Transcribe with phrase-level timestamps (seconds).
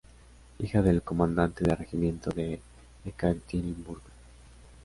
[0.57, 2.59] Hija del Comandante de Regimiento de
[3.05, 4.01] Ekaterimburgo.